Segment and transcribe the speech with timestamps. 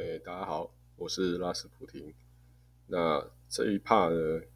[0.00, 2.14] 哎，大家好，我是拉斯普廷。
[2.86, 4.46] 那这一 part 呢，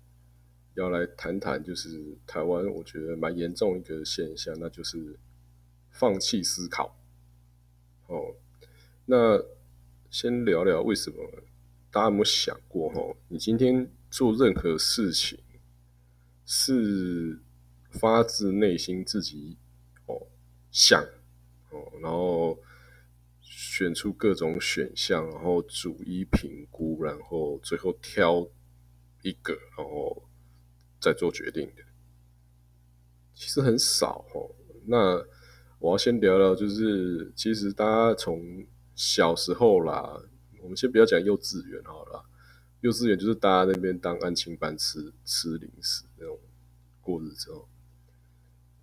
[0.75, 5.19] 要来谈谈，就是台湾我觉得蛮严重一个现象，那就是
[5.91, 6.97] 放弃思考。
[8.07, 8.37] 哦，
[9.07, 9.45] 那
[10.11, 11.17] 先聊聊为什么？
[11.91, 12.89] 大家有没有想过？
[12.91, 15.41] 哈，你今天做任何事情，
[16.47, 17.41] 是
[17.91, 19.57] 发自内心自己
[20.07, 20.25] 哦
[20.71, 21.05] 想
[21.71, 22.57] 哦，然后。
[23.75, 28.47] 选出各种选项，然后逐一评估，然后最后挑
[29.23, 30.29] 一个，然后
[31.01, 31.83] 再做决定的，
[33.33, 34.55] 其实很少哦。
[34.85, 35.25] 那
[35.79, 40.21] 我要先聊聊，就是其实大家从小时候啦，
[40.61, 42.27] 我们先不要讲幼稚园好了，
[42.83, 46.39] 幼稚园就是大家那边当安亲班吃吃零食那种
[47.01, 47.65] 过日子哦。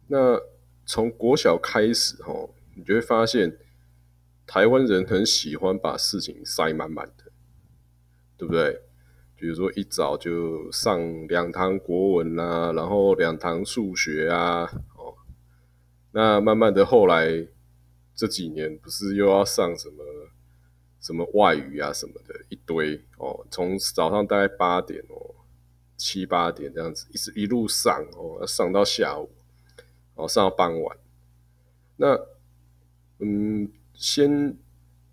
[0.08, 0.42] 那
[0.88, 3.56] 从国小开始哦，你就会发现。
[4.50, 7.32] 台湾人很喜欢把事情塞满满的，
[8.36, 8.82] 对不对？
[9.36, 14.64] 比如说一早就上两堂国文啊，然后两堂数学啊，
[14.98, 15.14] 哦，
[16.14, 17.48] 那慢慢的后来
[18.16, 20.04] 这几年不是又要上什么
[21.00, 25.36] 什么外语啊什么的一堆哦，从早上大概八点哦
[25.96, 29.30] 七八点这样子，一直一路上哦，上到下午，
[30.16, 30.98] 哦上到傍晚，
[31.98, 32.20] 那
[33.20, 33.72] 嗯。
[34.00, 34.56] 先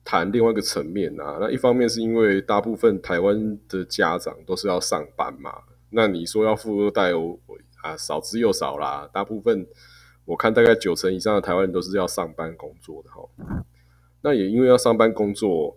[0.05, 5.53] 谈另外一个层面啊，那一方面是因为大部分台湾的家长都是要上班嘛，
[5.91, 7.37] 那你说要富二代哦
[7.83, 9.67] 啊少之又少啦，大部分
[10.25, 13.29] 我看大概九成以上的台湾人都是要上班工作的哈。
[14.23, 15.77] 那也因为要上班工作，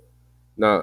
[0.55, 0.79] 那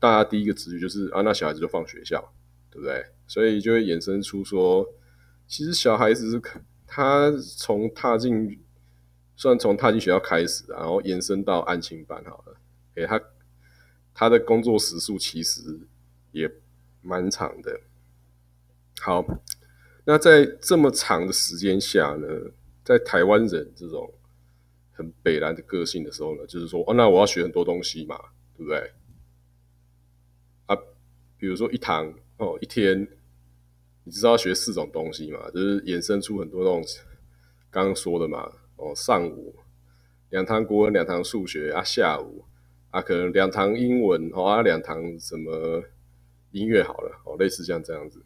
[0.00, 2.32] 大家第一个直觉就是啊，那小孩子就放学校，
[2.70, 3.04] 对不对？
[3.28, 4.84] 所以就会衍生出说，
[5.46, 6.42] 其实小孩子是
[6.86, 8.58] 他从踏进
[9.38, 12.56] 算从踏进学校开始，然后延伸到案情班好了，
[12.92, 13.22] 给他
[14.12, 15.78] 他的工作时数其实
[16.32, 16.50] 也
[17.02, 17.80] 蛮长的。
[19.00, 19.24] 好，
[20.04, 22.26] 那在这么长的时间下呢，
[22.82, 24.12] 在台湾人这种
[24.90, 28.18] 很北蓝的个性的时候呢，就是说，哦，那我要学很多东西嘛，
[28.56, 28.92] 对不对？
[30.66, 30.76] 啊，
[31.38, 33.06] 比如说一堂哦，一天，
[34.02, 36.82] 你知道要学四种东西嘛，就是衍生出很多那种
[37.70, 38.50] 刚刚说的嘛。
[38.78, 39.56] 哦，上午
[40.30, 42.44] 两堂国文，两堂数学啊，下午
[42.90, 45.82] 啊，可能两堂英文，哦啊，两堂什么
[46.52, 48.22] 音乐好了，哦，类似像这样子，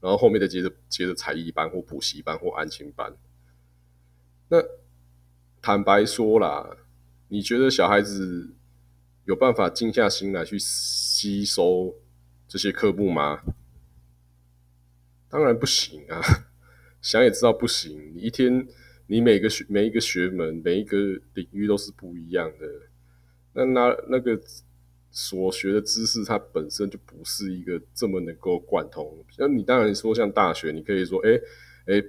[0.00, 3.16] 然后后面再接着接着才艺班或补习班或安亲班。
[4.48, 4.62] 那
[5.60, 6.76] 坦白说啦，
[7.28, 8.54] 你觉得小孩子
[9.24, 11.94] 有办法静下心来去吸收
[12.46, 13.42] 这些科目吗？
[15.28, 16.20] 当然不行啊，
[17.02, 18.68] 想也知道不行，你一天。
[19.12, 20.96] 你每个学每一个学门每一个
[21.34, 22.66] 领域都是不一样的，
[23.52, 24.40] 那那那个
[25.10, 29.22] 所学的知识，它本身就不是一个这么能够贯通。
[29.36, 31.38] 那你当然说像大学，你可以说，哎
[31.84, 32.02] 哎，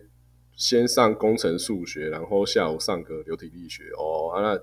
[0.56, 4.58] 先上工程数学，然后下午上个流体力学，哦，那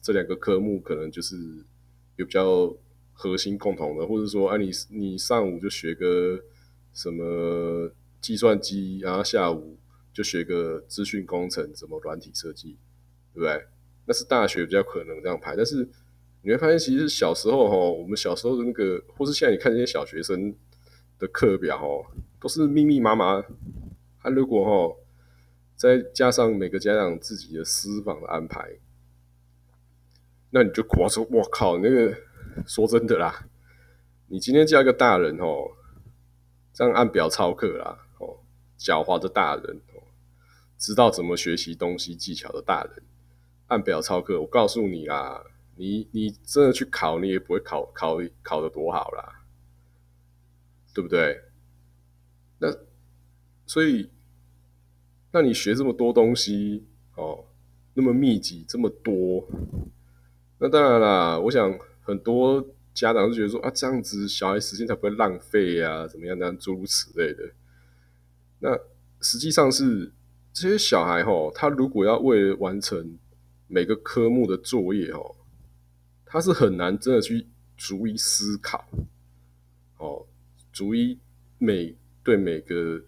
[0.00, 1.36] 这两个科目可能就是
[2.14, 2.72] 有比较
[3.12, 6.38] 核心共同的，或者说，啊，你你上午就学个
[6.94, 7.90] 什么
[8.20, 9.76] 计算机，然后下午。
[10.12, 12.76] 就学个资讯工程，怎么软体设计，
[13.32, 13.66] 对不对？
[14.06, 15.54] 那是大学比较可能这样排。
[15.54, 15.88] 但是
[16.42, 20.54] 你会发现，其实小时候哈，我们小时候的那个，或是现在你看这些小学生
[21.18, 22.04] 的课表哦，
[22.40, 23.44] 都是密密麻麻。
[24.20, 24.96] 他如果哈，
[25.76, 28.78] 再加上每个家长自己的私房的安排，
[30.50, 32.14] 那你就夸说：“我靠，那个
[32.66, 33.46] 说真的啦，
[34.26, 35.70] 你今天叫一个大人哦，
[36.72, 38.40] 这样按表操课啦，哦，
[38.76, 39.80] 狡猾的大人。”
[40.80, 43.02] 知道怎么学习东西技巧的大人，
[43.66, 44.40] 按表操课。
[44.40, 45.44] 我告诉你啦，
[45.76, 49.44] 你你真的去考，你也不会考考考的多好啦，
[50.94, 51.42] 对不对？
[52.60, 52.74] 那
[53.66, 54.08] 所以，
[55.32, 57.44] 那你学这么多东西哦，
[57.92, 59.46] 那么密集这么多，
[60.58, 61.38] 那当然啦。
[61.38, 66.38] 我想很多家长就觉得说啊，这样子小孩时间才不会浪费呀，怎么样？
[66.38, 67.52] 样诸如此类的。
[68.60, 68.78] 那
[69.20, 70.10] 实际上是。
[70.52, 73.16] 这些小孩哈，他如果要为了完成
[73.68, 75.36] 每个科目的作业哦，
[76.26, 78.84] 他是很难真的去逐一思考，
[79.98, 80.26] 哦，
[80.72, 81.18] 逐一
[81.58, 83.00] 每对每个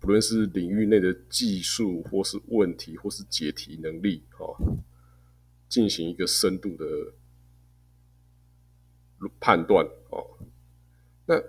[0.00, 4.56] 不论是领域内的技术或是问题或是解题能力哦，
[5.68, 6.86] 进行一个深度的
[9.38, 10.38] 判断哦，
[11.26, 11.40] 那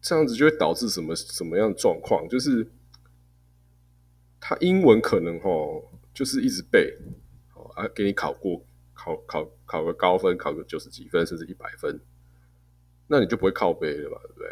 [0.00, 2.26] 这样子就会导致什么什么样的状况？
[2.26, 2.66] 就是。
[4.40, 5.82] 他英文可能哦
[6.14, 6.96] 就是一直背，
[7.54, 8.64] 哦啊，给你考过
[8.94, 12.00] 考考考个高分，考个九十几分甚至一百分，
[13.06, 14.48] 那你就不会靠背了嘛，对不对？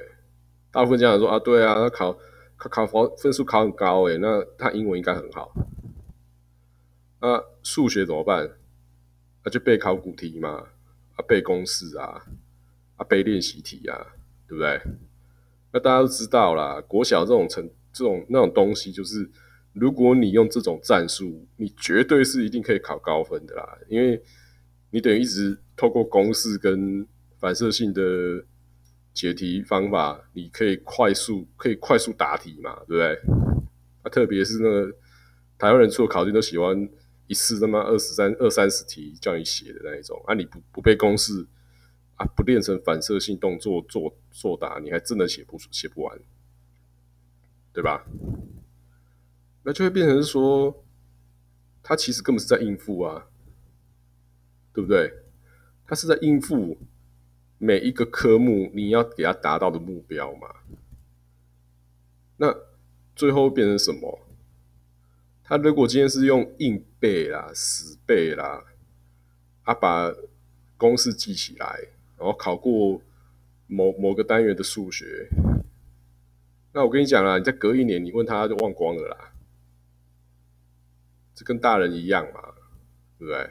[0.70, 2.12] 大部分家长说啊，对啊，他考
[2.56, 5.52] 考考分分数考很高诶，那他英文应该很好。
[7.20, 8.48] 那数学怎么办？
[9.44, 10.68] 那就背考古题嘛，
[11.16, 12.22] 啊背公式啊，
[12.96, 14.14] 啊背练习题啊，
[14.46, 14.80] 对不对？
[15.72, 19.28] 那大家都知道啦，国小这种成这种那种东西，就是
[19.78, 24.22] 如果你用这种战术，你绝对是一定可以考高分的啦，因为
[24.90, 27.06] 你等于一直透过公式跟
[27.38, 28.44] 反射性的
[29.14, 33.14] 解题方法，你可以快速可以快速答题嘛，对不对？
[34.02, 34.92] 啊，特别是那个
[35.56, 36.88] 台湾人出的考卷都喜欢。
[37.26, 41.46] 一次他妈二十三二三十题叫你写的那一种啊，你不不背公式
[42.16, 46.18] 啊，不练成反射性动作作作答，你还真的写不写不完，
[47.70, 48.06] 对吧？
[49.62, 50.84] 那就会变成说，
[51.82, 53.26] 他其实根本是在应付啊，
[54.72, 55.12] 对不对？
[55.86, 56.76] 他是在应付
[57.58, 60.48] 每一个科目你要给他达到的目标嘛？
[62.36, 62.54] 那
[63.16, 64.20] 最后变成什么？
[65.42, 68.64] 他如果今天是用硬背啦、死背啦，
[69.64, 70.14] 他把
[70.76, 73.00] 公式记起来，然后考过
[73.66, 75.28] 某某个单元的数学，
[76.72, 79.32] 那我跟你讲啦，你再隔一年，你问他就忘光了啦。
[81.38, 82.40] 这跟大人一样嘛，
[83.16, 83.50] 对不对？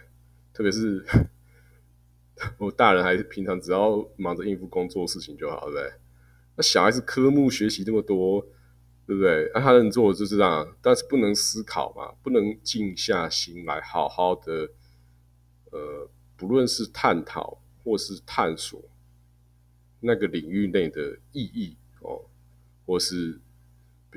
[0.51, 1.05] 特别是
[2.59, 5.93] 我大人还是平常只要忙着应付工作事情就好，对不对？
[6.57, 8.45] 那小孩子科目学习那么多。
[9.07, 9.49] 对不对？
[9.53, 14.69] 那他能做的就是这样，但是不能思考嘛，不能静下心来好好的，
[15.71, 18.83] 呃，不论是探讨或是探索
[20.01, 22.25] 那个领域内的意义哦，
[22.85, 23.39] 或是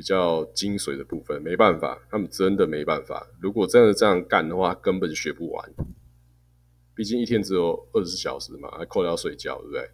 [0.01, 3.27] 比较精髓的部分，没办法，他们真的没办法。
[3.39, 5.75] 如果真的这样干的话，根本学不完。
[6.95, 9.91] 毕竟一天只有二十四小时嘛，还扣掉睡觉，对不对？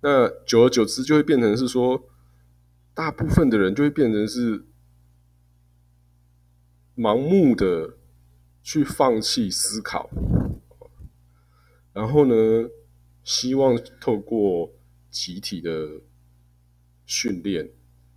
[0.00, 2.08] 那久而久之就会变成是说。
[2.92, 4.64] 大部分的人就会变成是
[6.96, 7.98] 盲目的
[8.62, 10.08] 去放弃思考，
[11.92, 12.70] 然后呢，
[13.22, 14.72] 希望透过
[15.10, 16.00] 集体的
[17.04, 17.70] 训练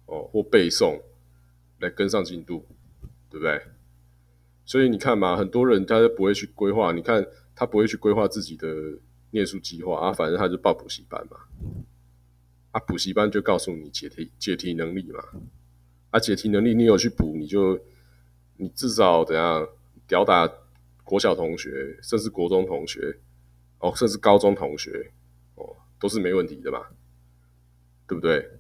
[0.10, 1.00] 哦或背诵
[1.80, 2.66] 来跟上进度，
[3.30, 3.62] 对不对？
[4.66, 7.26] 所以你看嘛，很多人他都不会去规划，你看
[7.56, 8.68] 他不会去规划自己的
[9.32, 11.38] 念书计划啊，反正他就报补习班嘛。
[12.72, 15.24] 啊，补习班就告诉你解题解题能力嘛，
[16.12, 17.80] 啊，解题能力你有去补，你就
[18.58, 19.68] 你至少怎样
[20.08, 20.48] 吊打
[21.04, 23.18] 国小同学，甚至国中同学，
[23.80, 25.12] 哦，甚至高中同学，
[25.56, 26.86] 哦，都是没问题的嘛，
[28.08, 28.59] 对不对？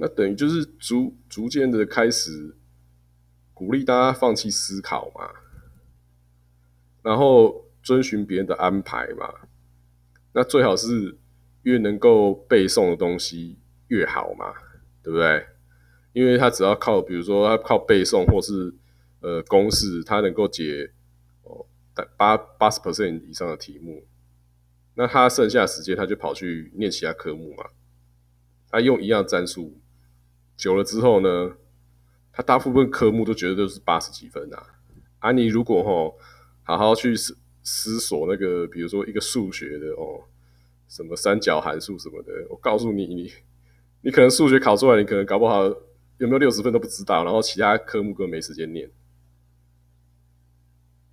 [0.00, 2.56] 那等于就是逐逐渐的开始
[3.52, 5.30] 鼓励大家放弃思考嘛，
[7.02, 9.32] 然后遵循别人的安排嘛，
[10.32, 11.18] 那最好是。
[11.62, 13.58] 越能够背诵的东西
[13.88, 14.54] 越好嘛，
[15.02, 15.44] 对不对？
[16.14, 18.72] 因为他只要靠，比如说他靠背诵或是
[19.20, 20.92] 呃公式，他能够解
[21.42, 21.66] 哦
[22.16, 24.06] 八八十 percent 以上的题目，
[24.94, 27.64] 那他剩下时间他就跑去念其他科目嘛。
[28.70, 29.78] 他用一样战术，
[30.58, 31.56] 久了之后呢，
[32.30, 34.66] 他大部分科目都觉得都是八十几分啊。
[35.20, 36.18] 啊，你如果吼
[36.64, 40.24] 好好去思思索那个，比如说一个数学的哦。
[40.90, 43.30] 什么三角函数什么的，我告诉你，你
[44.00, 45.64] 你可能数学考出来，你可能搞不好
[46.16, 48.90] 有没有六十分都不知道，然后其他科目根本没时间念，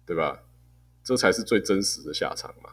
[0.05, 0.43] 对吧？
[1.03, 2.69] 这才是最真实的下场嘛。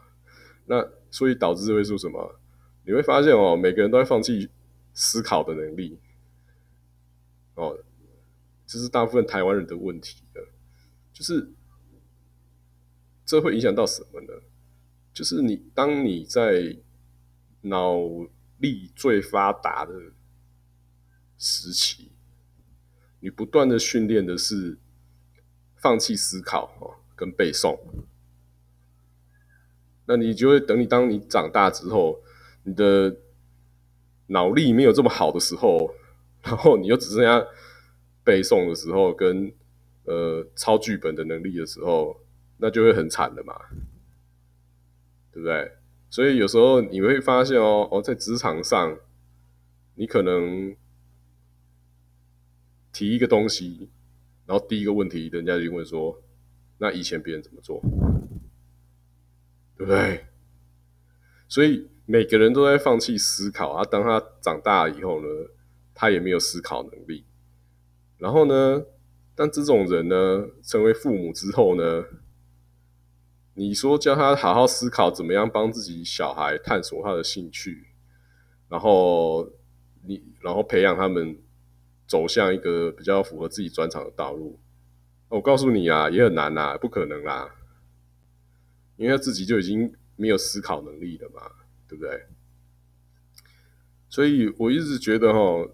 [0.67, 2.39] 那所以导致会说什么？
[2.85, 4.47] 你会发现哦，每个人都在放弃
[4.93, 5.99] 思考的能力，
[7.55, 7.77] 哦，
[8.65, 10.41] 这是大部分台湾人的问题的，
[11.11, 11.53] 就是
[13.25, 14.33] 这会影响到什么呢？
[15.13, 16.77] 就是你当你在
[17.61, 17.95] 脑
[18.57, 19.93] 力最发达的
[21.37, 22.11] 时期，
[23.19, 24.79] 你不断的训练的是
[25.75, 27.79] 放弃思考哦，跟背诵。
[30.05, 32.21] 那你就会等你当你长大之后，
[32.63, 33.15] 你的
[34.27, 35.93] 脑力没有这么好的时候，
[36.43, 37.45] 然后你又只剩下
[38.23, 39.53] 背诵的时候，跟
[40.05, 42.21] 呃抄剧本的能力的时候，
[42.57, 43.55] 那就会很惨的嘛，
[45.31, 45.71] 对不对？
[46.09, 48.97] 所以有时候你会发现哦哦，在职场上，
[49.95, 50.75] 你可能
[52.91, 53.89] 提一个东西，
[54.45, 56.21] 然后第一个问题，人家就问说
[56.77, 57.81] ：“那以前别人怎么做？”
[59.75, 60.27] 对不对？
[61.47, 63.83] 所以每个人都在放弃思考啊。
[63.83, 65.27] 当他长大以后呢，
[65.93, 67.25] 他也没有思考能力。
[68.17, 68.85] 然后呢，
[69.35, 72.05] 当这种人呢成为父母之后呢，
[73.55, 77.87] 你说教他好好思考怎么样帮自己小孩探索他的兴趣，
[78.69, 79.51] 然后
[80.05, 81.37] 你然后培养他们
[82.07, 84.59] 走向一个比较符合自己专长的道路。
[85.29, 87.55] 我告诉你啊，也很难啦，不可能啦，
[88.97, 91.41] 因为他自己就已经没有思考能力了嘛，
[91.87, 92.27] 对不对？
[94.09, 95.67] 所以我一直觉得哈，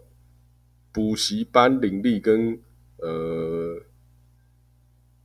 [0.92, 2.60] 补习班林立跟
[2.98, 3.82] 呃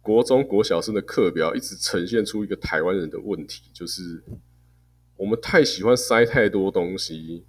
[0.01, 4.23] 国中国小生的课表，一直呈现出一个台湾人的问题，就是
[5.17, 7.45] 我们太喜欢塞太多东西，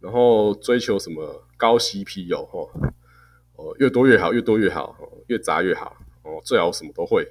[0.00, 2.92] 然后追求什么高 CP 有哈，
[3.56, 4.96] 哦越多越好，越多越好，
[5.28, 7.26] 越杂越好，哦最好什么都会，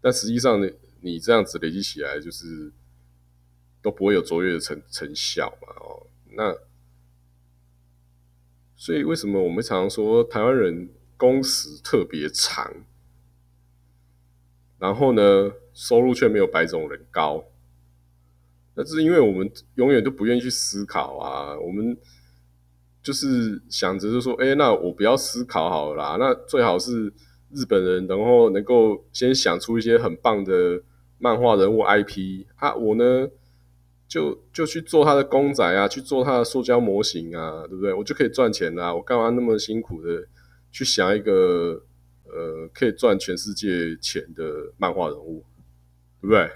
[0.00, 0.68] 但实际上呢，
[1.00, 2.72] 你这样子累积起来就是。
[3.80, 5.68] 都不会有卓越的成成效嘛？
[5.76, 6.52] 哦，那
[8.80, 12.72] 所以为什么我们常常说台湾人工时特别长，
[14.78, 17.44] 然后呢收入却没有白种人高？
[18.74, 21.98] 那是因为我们永远都不愿意去思考啊，我们
[23.02, 27.12] 就是想着就说，哎，那我不要思考好了啦，那最好是
[27.50, 30.80] 日本人，然后能够先想出一些很棒的
[31.18, 33.28] 漫画人物 IP 啊，我呢？
[34.08, 37.92] 就就去做他的公仔啊，去做他的塑胶模型啊，对不对？
[37.92, 38.94] 我就可以赚钱啦！
[38.94, 40.26] 我干嘛那么辛苦的
[40.72, 41.84] 去想一个
[42.24, 45.44] 呃可以赚全世界钱的漫画人物，
[46.22, 46.48] 对不对？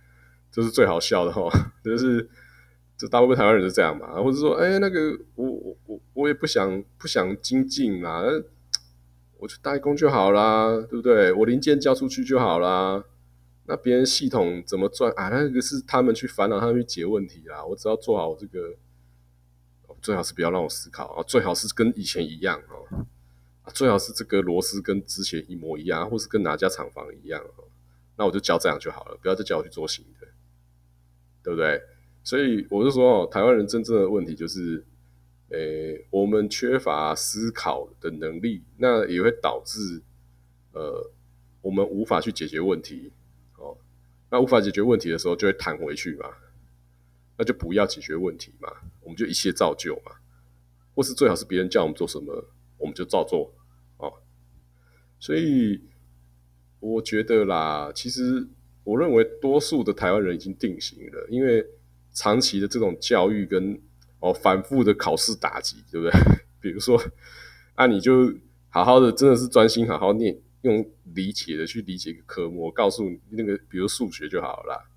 [0.52, 1.50] 这是最好笑的哈！
[1.82, 2.28] 就是
[2.98, 8.22] 这大部分台湾人是这样嘛，或者说，哎，那个我我我我也不想不想精进啦，
[9.38, 11.32] 我去代工就好啦，对不对？
[11.32, 13.02] 我零件交出去就好啦。
[13.68, 15.28] 那别人系统怎么赚啊？
[15.28, 17.62] 那个是他们去烦恼，他们去解问题啦。
[17.62, 18.74] 我只要做好这个，
[20.00, 23.04] 最好是不要让我思考啊，最好是跟以前一样哦，
[23.74, 27.64] 最好是这个螺丝跟之前一模一样，或是跟哪家厂房一样哦。
[28.16, 30.26] 那我就教这样就好了，不要再叫我去做新的，
[31.42, 31.78] 对不对？
[32.24, 34.82] 所以我就说哦，台湾人真正的问题就是，
[35.50, 40.00] 诶，我们缺乏思考的能力，那也会导致
[40.72, 41.10] 呃，
[41.60, 43.12] 我们无法去解决问题。
[44.30, 46.28] 那无法解决问题的时候，就会弹回去嘛？
[47.36, 48.68] 那就不要解决问题嘛，
[49.00, 50.12] 我们就一切照旧嘛，
[50.94, 52.44] 或是最好是别人叫我们做什么，
[52.76, 53.54] 我们就照做
[53.98, 54.12] 哦。
[55.20, 55.80] 所以
[56.80, 58.46] 我觉得啦，其实
[58.82, 61.64] 我认为多数的台湾人已经定型了，因为
[62.12, 63.80] 长期的这种教育跟
[64.18, 66.20] 哦反复的考试打击，对不对？
[66.60, 67.00] 比如说，
[67.74, 68.34] 啊，你就
[68.68, 70.36] 好好的，真的是专心好好念。
[70.68, 74.90] 用理解的去理解一个科目，我告诉你那个，比如数学就好了。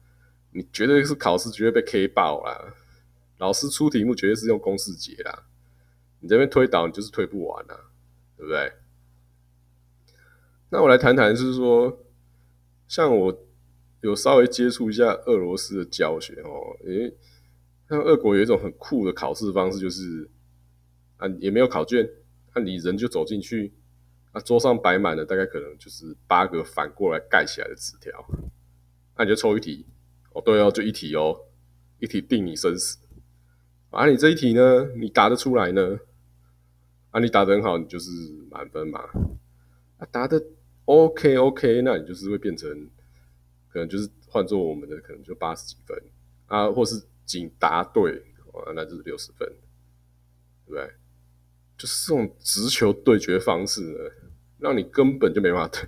[0.53, 2.73] 你绝对是考试绝对被 K 爆啦，
[3.37, 5.45] 老师出题目绝对是用公式解啦。
[6.19, 7.89] 你这边推导，你就是推不完啦，
[8.37, 8.73] 对不对？
[10.69, 12.05] 那我来谈谈，就是说，
[12.87, 13.45] 像我
[14.01, 17.15] 有稍微接触一下俄罗斯的教学哦，因为，
[17.89, 20.29] 像俄国有一种很酷的考试方式，就是
[21.17, 22.09] 啊，也没有考卷，
[22.53, 23.73] 那你人就走进去。
[24.33, 28.25] 那桌上摆满了，大概可能就是八个反过来盖起来的纸条，
[29.17, 29.85] 那你就抽一题，
[30.31, 31.37] 哦，对哦，就一题哦，
[31.99, 32.97] 一题定你生死。
[33.89, 35.99] 啊，你这一题呢，你答得出来呢？
[37.09, 38.09] 啊，你答得很好，你就是
[38.49, 39.01] 满分嘛。
[39.97, 40.41] 啊，答的
[40.85, 42.69] OK OK，那你就是会变成，
[43.67, 46.01] 可能就是换做我们的可能就八十几分
[46.45, 48.17] 啊，或是仅答对，
[48.53, 49.45] 啊，那就是六十分，
[50.65, 50.89] 对不对？
[51.81, 53.97] 就是这种直球对决方式呢，
[54.59, 55.87] 让你根本就没办法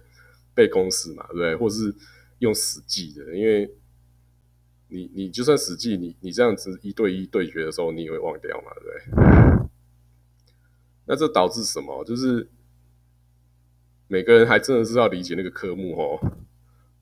[0.55, 1.55] 背公式嘛，对不对？
[1.55, 1.93] 或是
[2.39, 3.71] 用死记的，因为
[4.88, 9.69] 你你就算死记，你你这样子一对一对决的时候，你也会忘掉嘛，对不对？
[11.05, 12.03] 那这导致什么？
[12.05, 12.50] 就是
[14.07, 16.19] 每个人还真的是要理解那个科目哦，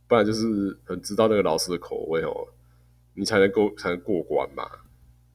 [0.06, 2.50] 不然就是很知道那个老师的口味哦，
[3.14, 4.70] 你才能够才能过关嘛。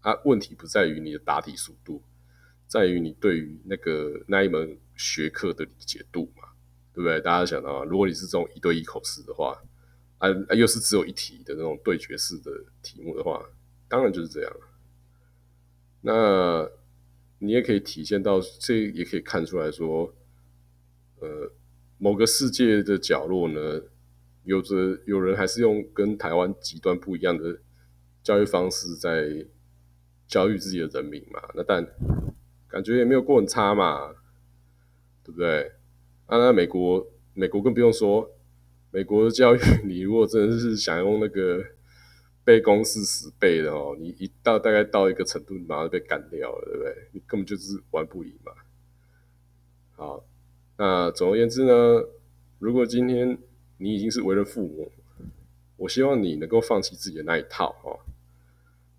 [0.03, 2.03] 啊，问题不在于你的答题速度。
[2.67, 6.49] 在于你对于那个那一门学科的理解度嘛，
[6.93, 7.21] 对不对？
[7.21, 9.63] 大家想到，如果你是这种一对一口试的话，
[10.19, 12.51] 啊啊，又是只有一题的那种对决式的
[12.83, 13.45] 题目的话，
[13.89, 14.53] 当然就是这样。
[16.01, 16.69] 那
[17.39, 20.15] 你也可以体现到，这也可以看出来说，
[21.21, 21.53] 呃，
[21.99, 23.83] 某个世界的角落呢，
[24.45, 27.59] 有着有人还是用跟台湾极端不一样的
[28.23, 29.47] 教育方式在
[30.27, 31.41] 教育自己的人民嘛。
[31.55, 31.87] 那但
[32.69, 34.15] 感觉也没有过很差嘛，
[35.25, 35.73] 对不对？
[36.27, 38.31] 啊，那美国，美国更不用说，
[38.91, 41.65] 美国的教育，你如果真的是想用那个
[42.45, 47.09] 背公式死背的哦，你一到大概到一个程度，你马上被干掉了，对不对？
[47.13, 48.53] 你根本就是玩不赢嘛。
[49.97, 50.25] 好，
[50.77, 52.05] 那总而言之呢，
[52.59, 53.39] 如果今天
[53.79, 54.91] 你已经是为人父母，
[55.77, 58.01] 我希望你能够放弃自己的那一套哦，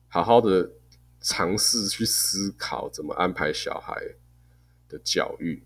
[0.08, 0.72] 好好的
[1.20, 4.16] 尝试去思考怎么安排小孩
[4.88, 5.64] 的教育，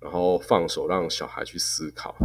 [0.00, 2.16] 然后放手让小孩去思考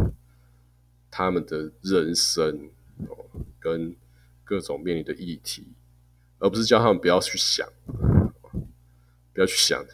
[1.10, 2.70] 他们的人生
[3.08, 3.26] 哦，
[3.60, 3.94] 跟
[4.44, 5.74] 各种面临的议题，
[6.38, 7.68] 而不是叫他们不要去想，
[9.32, 9.84] 不要去想，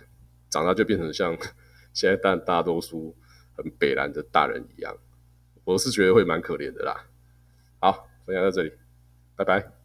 [0.48, 1.36] 长大就变成像
[1.92, 3.16] 现在大大多数
[3.56, 4.96] 很北蓝的大人一样，
[5.64, 7.06] 我是觉得会蛮可怜的啦。
[7.80, 8.72] 好，分享到这里，
[9.36, 9.83] 拜拜。